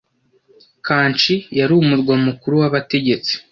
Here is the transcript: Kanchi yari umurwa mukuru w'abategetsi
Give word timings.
Kanchi 0.87 1.33
yari 1.59 1.73
umurwa 1.81 2.13
mukuru 2.25 2.53
w'abategetsi 2.61 3.33